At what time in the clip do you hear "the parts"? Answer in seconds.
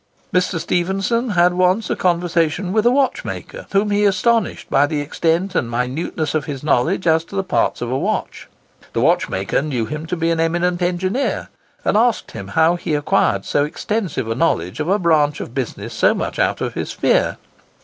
7.35-7.81